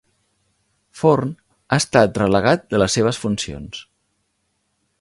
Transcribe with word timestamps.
Forn 1.01 1.33
ha 1.69 1.79
estat 1.83 2.17
relegat 2.21 2.65
de 2.73 2.79
les 2.85 2.99
seves 2.99 3.21
funcions 3.27 3.83